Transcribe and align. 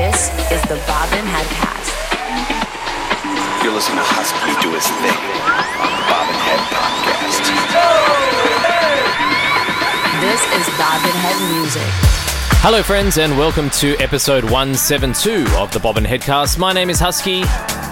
This 0.00 0.30
is 0.50 0.62
the 0.62 0.80
Bobbin 0.88 1.26
Headcast. 1.26 1.92
You're 3.62 3.74
listening 3.74 3.98
to 3.98 4.04
Husky 4.06 4.56
do 4.62 4.72
his 4.72 4.88
thing 4.88 5.20
on 5.76 5.92
the 5.92 6.04
Bobbin 6.08 6.40
Head 6.40 6.60
Podcast. 6.72 7.44
This 10.24 10.40
is 10.56 10.64
Bobbin 10.78 11.12
Head 11.20 11.36
Music. 11.52 11.84
Hello, 12.62 12.82
friends, 12.82 13.18
and 13.18 13.36
welcome 13.36 13.68
to 13.72 13.94
episode 13.98 14.44
172 14.44 15.44
of 15.58 15.70
the 15.70 15.80
Bobbin 15.80 16.04
Headcast. 16.04 16.58
My 16.58 16.72
name 16.72 16.88
is 16.88 16.98
Husky. 16.98 17.42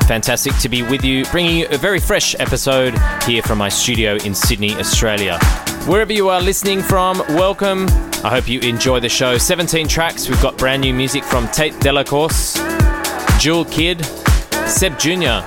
Fantastic 0.07 0.57
to 0.61 0.71
be 0.71 0.81
with 0.81 1.05
you, 1.05 1.27
bringing 1.27 1.59
you 1.59 1.69
a 1.69 1.77
very 1.77 2.01
fresh 2.01 2.35
episode 2.41 2.95
here 3.25 3.43
from 3.43 3.59
my 3.59 3.69
studio 3.69 4.17
in 4.25 4.35
Sydney, 4.35 4.75
Australia. 4.77 5.39
Wherever 5.85 6.15
you 6.15 6.31
are 6.31 6.41
listening 6.41 6.81
from, 6.81 7.19
welcome. 7.29 7.87
I 8.25 8.31
hope 8.31 8.49
you 8.49 8.59
enjoy 8.61 8.99
the 8.99 9.09
show. 9.09 9.39
17 9.39 9.87
tracks. 9.87 10.29
We've 10.29 10.43
got 10.43 10.59
brand 10.59 10.83
new 10.83 10.93
music 10.93 11.23
from 11.23 11.47
Tete 11.49 11.79
De 11.79 11.93
La 11.93 12.03
Course, 12.03 12.55
Jewel 13.39 13.65
Kid, 13.65 13.99
Sebb 14.67 14.99
Jr., 14.99 15.47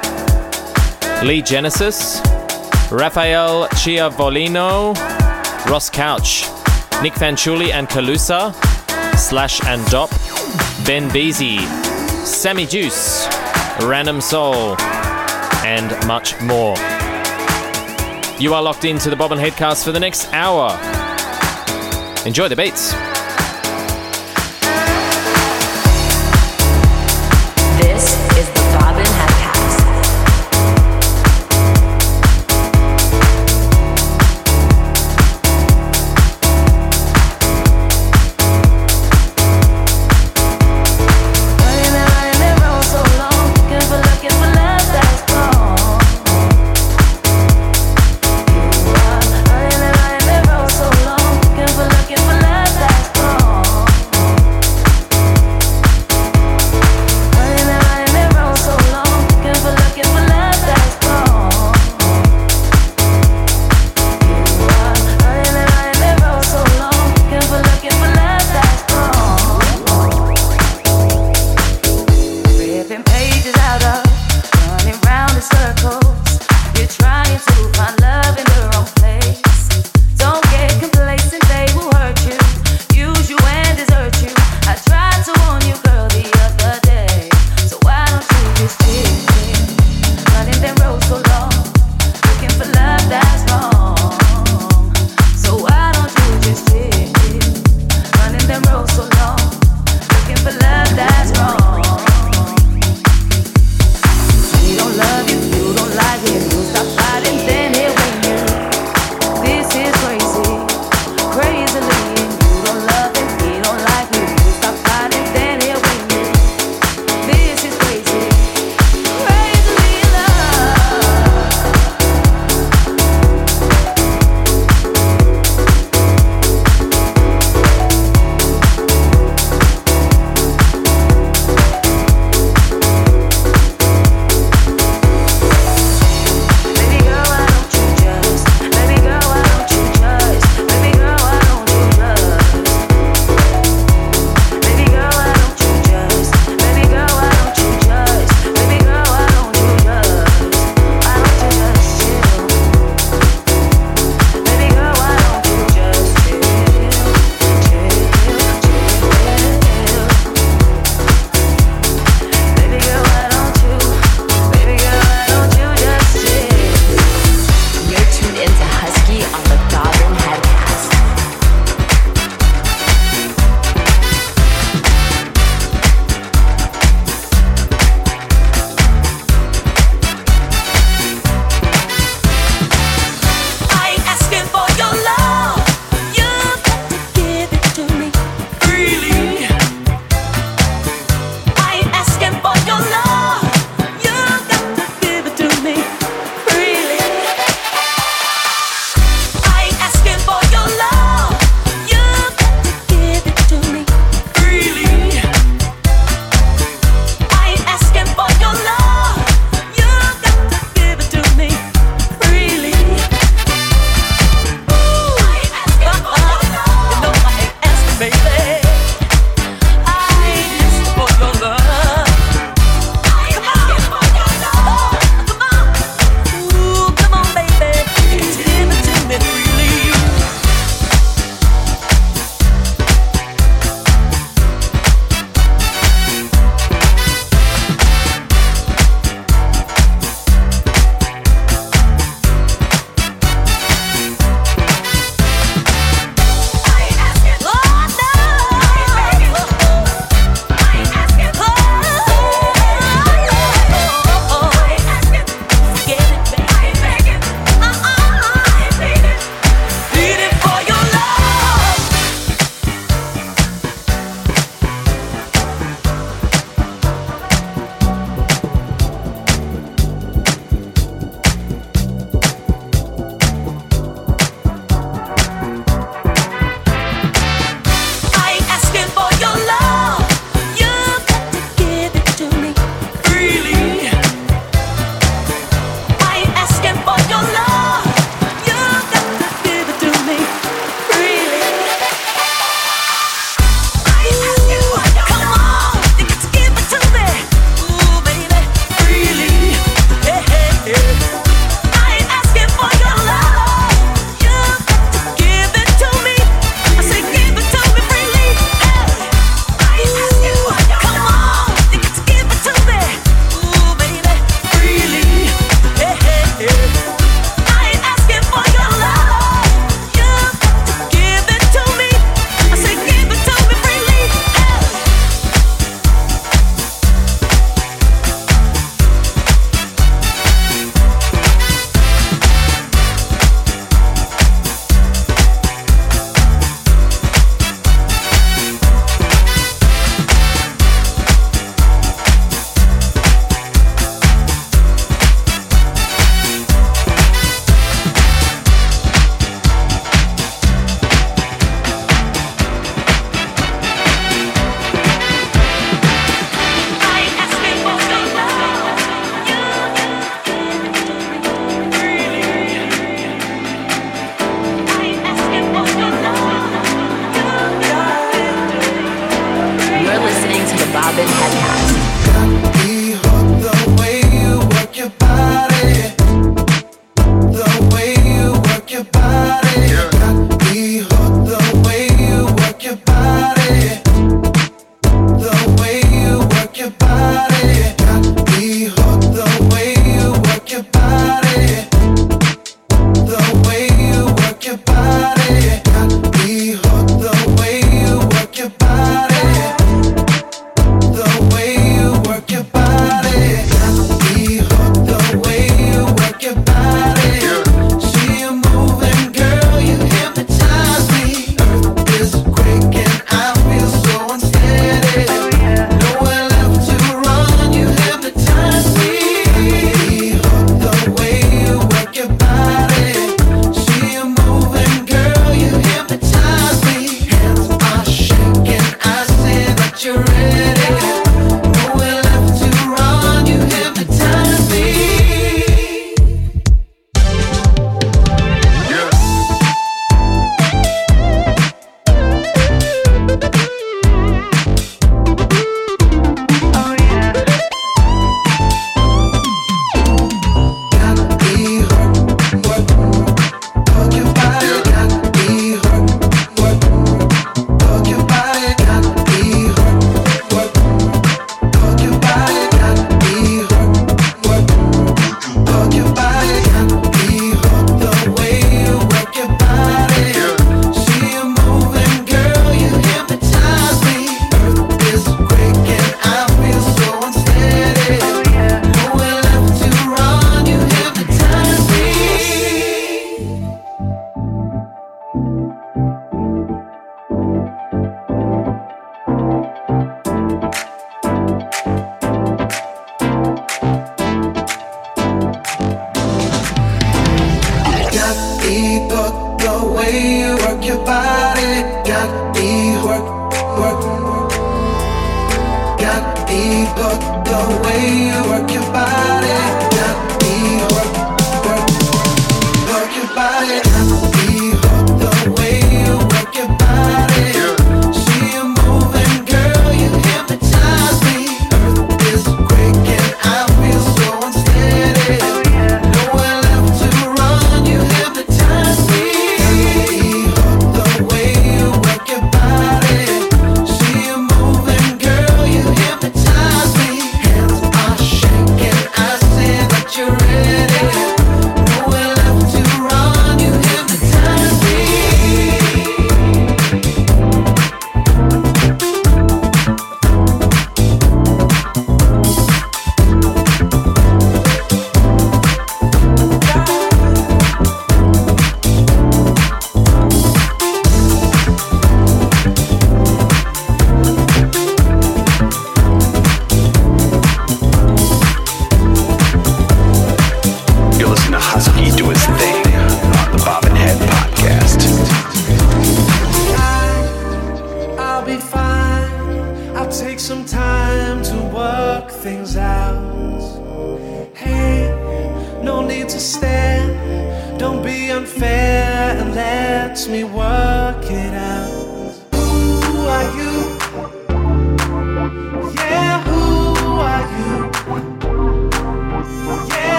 Lee 1.26 1.42
Genesis, 1.42 2.22
Raffaele 2.90 3.68
Ciavolino, 3.74 4.96
Ross 5.70 5.90
Couch, 5.90 6.44
Nic 7.04 7.14
Fanciulli 7.14 7.72
and 7.74 7.90
Calussa, 7.90 8.54
Sllash 9.16 9.62
and 9.66 9.82
Doppe, 9.88 10.16
Ben 10.86 11.10
Beezy, 11.10 11.60
Sammy 12.26 12.66
Deuce, 12.66 13.28
Random 13.82 14.22
Soul, 14.22 14.80
and 15.66 15.92
much 16.08 16.40
more. 16.42 16.78
You 18.40 18.54
are 18.54 18.62
locked 18.64 18.86
into 18.86 19.10
the 19.10 19.18
Bobbin 19.18 19.38
Headcast 19.40 19.84
for 19.84 19.92
the 19.92 20.00
next 20.00 20.32
hour. 20.32 21.01
Enjoy 22.26 22.48
the 22.48 22.56
beats. 22.56 23.11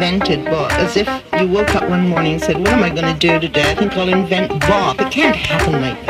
Invented 0.00 0.46
bop, 0.46 0.72
as 0.72 0.96
if 0.96 1.06
you 1.38 1.46
woke 1.46 1.74
up 1.74 1.86
one 1.90 2.08
morning 2.08 2.32
and 2.32 2.42
said, 2.42 2.56
what 2.56 2.68
am 2.68 2.82
I 2.82 2.88
going 2.88 3.04
to 3.04 3.18
do 3.18 3.38
today? 3.38 3.70
I 3.70 3.74
think 3.74 3.92
I'll 3.92 4.08
invent 4.08 4.48
bop. 4.60 4.98
It 4.98 5.12
can't 5.12 5.36
happen 5.36 5.82
like. 5.82 6.06
That, 6.06 6.09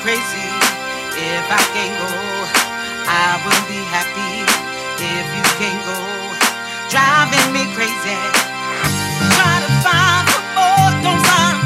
crazy 0.00 0.48
if 1.20 1.44
I 1.50 1.62
can't 1.74 1.94
go. 2.00 2.08
I 3.04 3.36
will 3.44 3.64
be 3.68 3.80
happy 3.92 4.44
if 4.96 5.26
you 5.36 5.44
can't 5.60 5.80
go. 5.84 5.98
Driving 6.88 7.52
me 7.52 7.64
crazy. 7.76 8.18
Try 9.36 9.54
to 9.64 9.70
find 9.84 10.24
the 10.28 10.38
oh, 10.56 11.00
don't 11.02 11.22
find. 11.26 11.61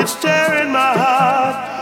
It's 0.00 0.14
tearing 0.16 0.70
my 0.70 0.92
heart 0.96 1.81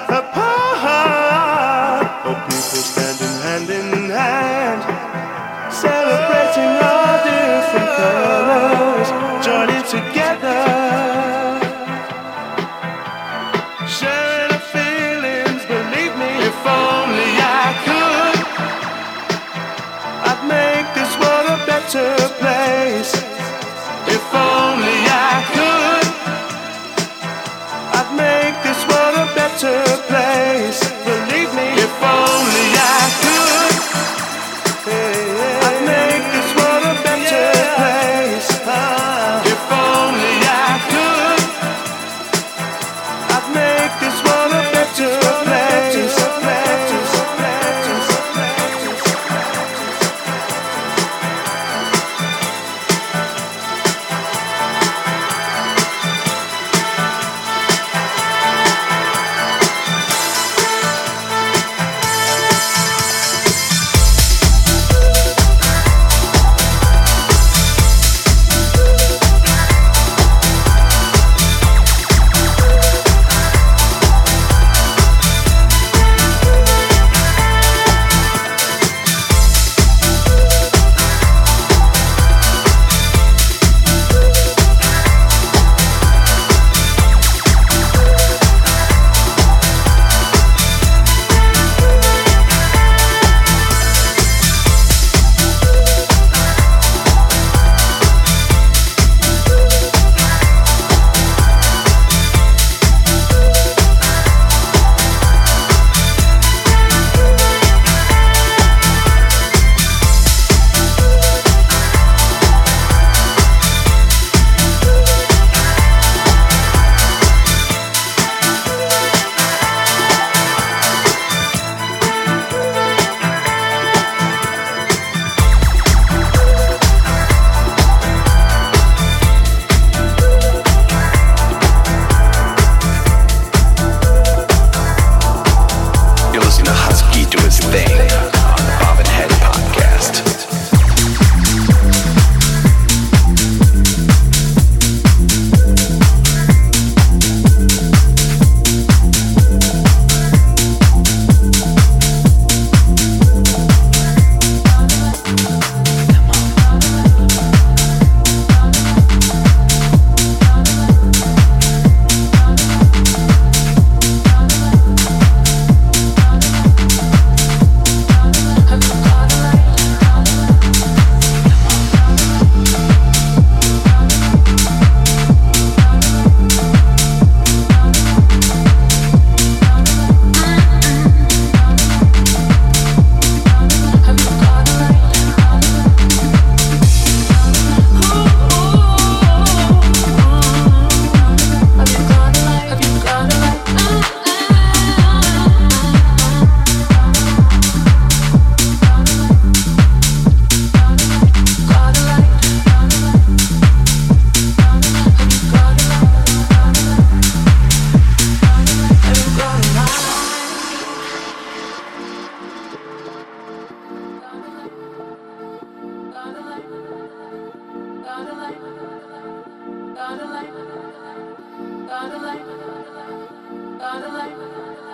Father. 223.91 224.90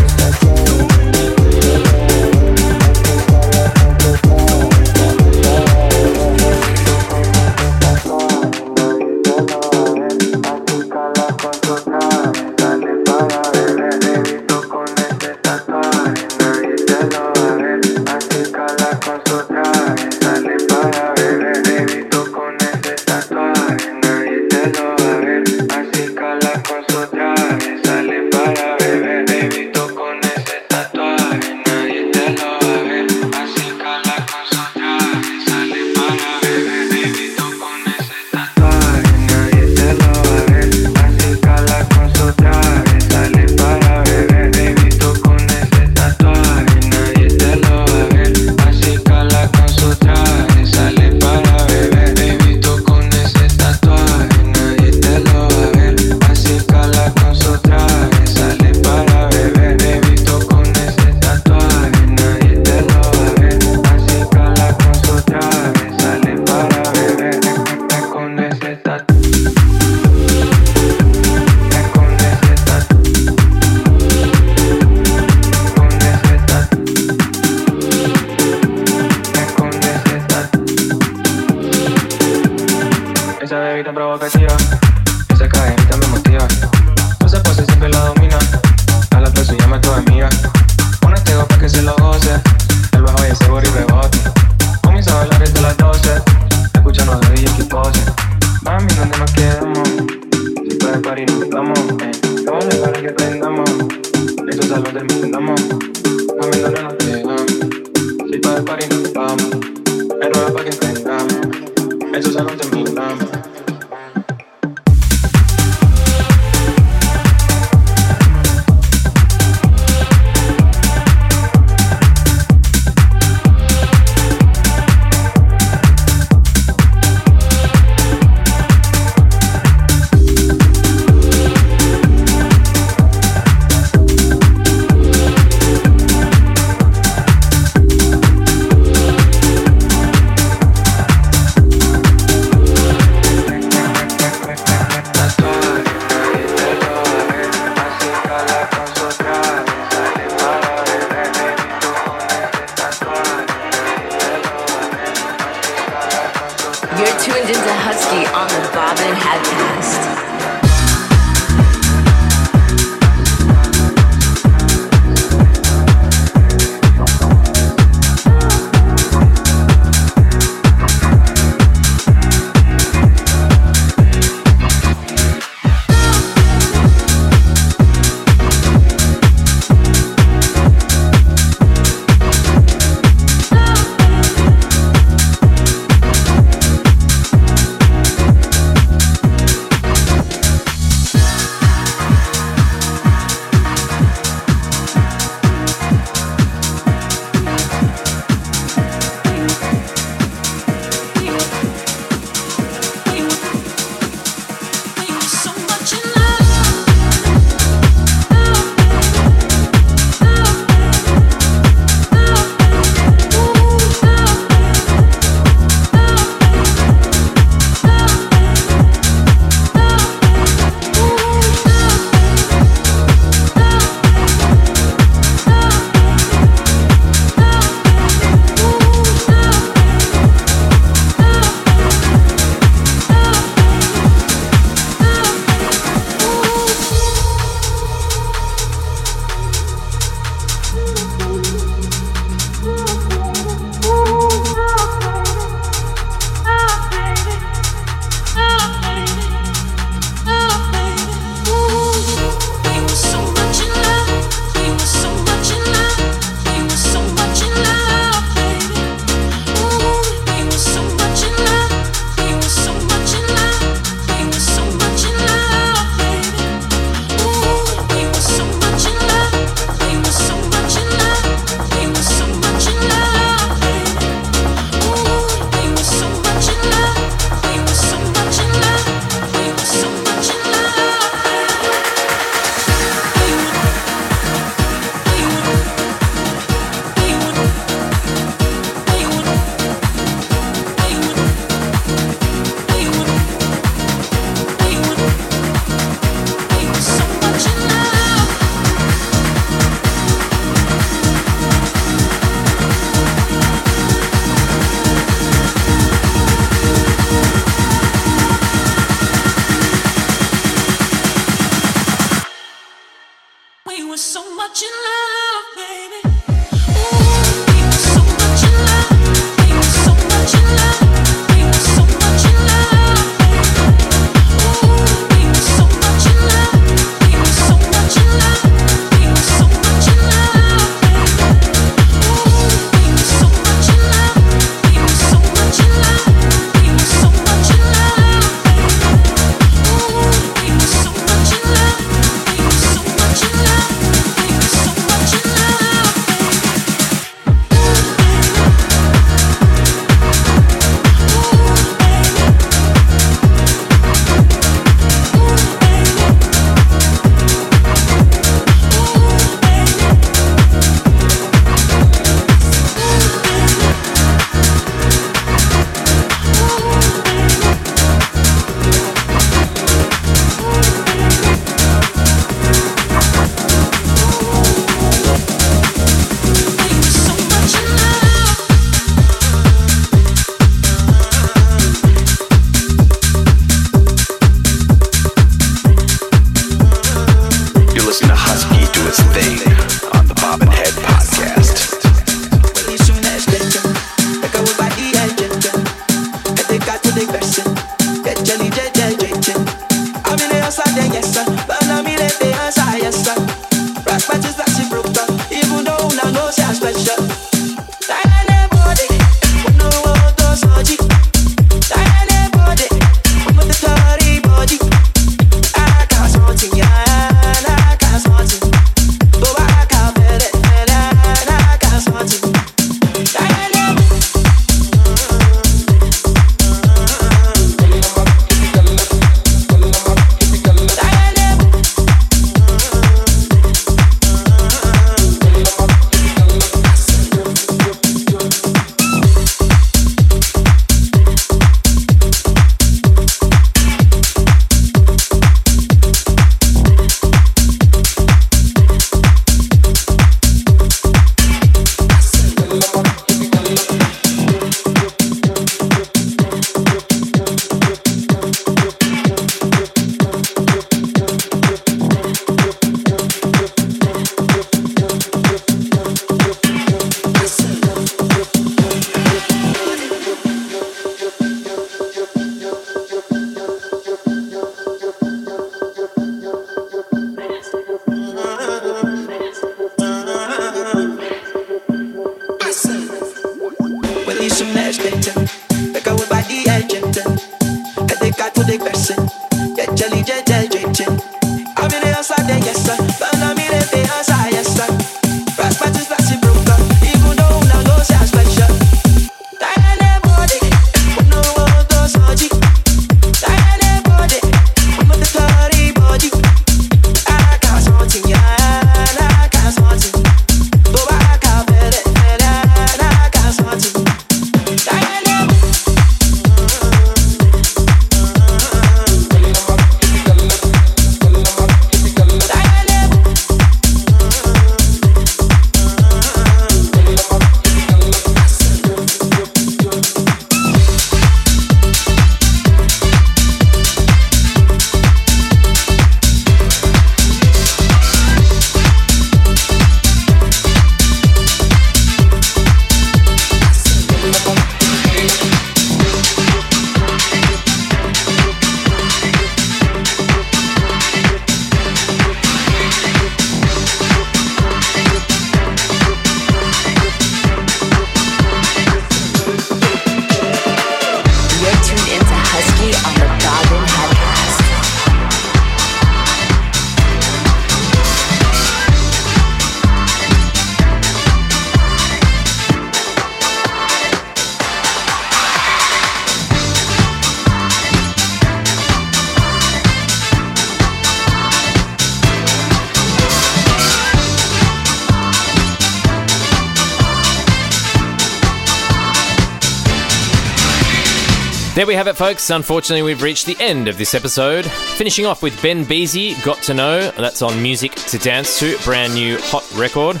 There 591.62 591.66
we 591.68 591.74
have 591.76 591.86
it, 591.86 591.94
folks. 591.94 592.28
Unfortunately, 592.28 592.82
we've 592.82 593.02
reached 593.02 593.24
the 593.24 593.36
end 593.38 593.68
of 593.68 593.78
this 593.78 593.94
episode. 593.94 594.44
Finishing 594.46 595.06
off 595.06 595.22
with 595.22 595.40
Ben 595.40 595.62
Beezy, 595.62 596.20
Got 596.24 596.42
to 596.42 596.54
Know. 596.54 596.90
That's 596.90 597.22
on 597.22 597.40
Music 597.40 597.72
to 597.76 597.98
Dance 597.98 598.40
to, 598.40 598.58
brand 598.64 598.94
new 598.94 599.16
hot 599.20 599.48
record. 599.54 600.00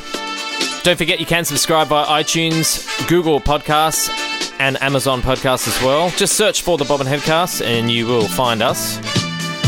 Don't 0.82 0.98
forget 0.98 1.20
you 1.20 1.24
can 1.24 1.44
subscribe 1.44 1.86
via 1.86 2.04
iTunes, 2.20 3.06
Google 3.06 3.40
Podcasts, 3.40 4.10
and 4.58 4.82
Amazon 4.82 5.22
Podcasts 5.22 5.68
as 5.68 5.80
well. 5.84 6.10
Just 6.16 6.32
search 6.36 6.62
for 6.62 6.78
the 6.78 6.84
Bobbin 6.84 7.06
Headcast 7.06 7.64
and 7.64 7.88
you 7.92 8.08
will 8.08 8.26
find 8.26 8.60
us. 8.60 8.98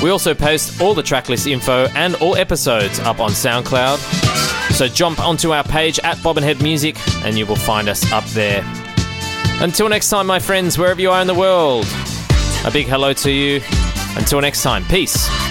We 0.02 0.10
also 0.10 0.34
post 0.34 0.80
all 0.80 0.94
the 0.94 1.02
tracklist 1.02 1.48
info 1.48 1.86
and 1.94 2.16
all 2.16 2.34
episodes 2.34 2.98
up 2.98 3.20
on 3.20 3.30
SoundCloud. 3.30 3.98
So 4.72 4.88
jump 4.88 5.20
onto 5.20 5.52
our 5.52 5.62
page 5.62 6.00
at 6.00 6.20
Bobbin 6.24 6.42
Head 6.42 6.60
Music 6.60 6.96
and 7.24 7.38
you 7.38 7.46
will 7.46 7.54
find 7.54 7.88
us 7.88 8.10
up 8.10 8.24
there. 8.30 8.64
Until 9.60 9.88
next 9.88 10.10
time, 10.10 10.26
my 10.26 10.38
friends, 10.38 10.76
wherever 10.78 11.00
you 11.00 11.10
are 11.10 11.20
in 11.20 11.26
the 11.26 11.34
world, 11.34 11.86
a 12.64 12.70
big 12.70 12.86
hello 12.86 13.12
to 13.12 13.30
you. 13.30 13.60
Until 14.16 14.40
next 14.40 14.62
time, 14.62 14.84
peace. 14.86 15.43